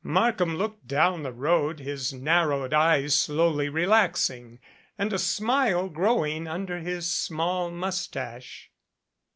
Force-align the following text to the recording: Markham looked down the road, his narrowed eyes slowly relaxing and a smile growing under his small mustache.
Markham 0.03 0.55
looked 0.57 0.87
down 0.87 1.21
the 1.21 1.31
road, 1.31 1.79
his 1.79 2.11
narrowed 2.11 2.73
eyes 2.73 3.13
slowly 3.13 3.69
relaxing 3.69 4.59
and 4.97 5.13
a 5.13 5.19
smile 5.19 5.89
growing 5.89 6.47
under 6.47 6.79
his 6.79 7.05
small 7.07 7.69
mustache. 7.69 8.71